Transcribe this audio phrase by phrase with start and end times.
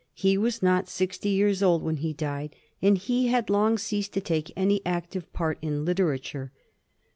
[0.15, 4.19] He was not sixty years old when he died, and he had long ceased to
[4.19, 6.51] take any active part in literature.